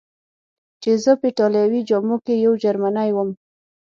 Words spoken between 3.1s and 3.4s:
ووم.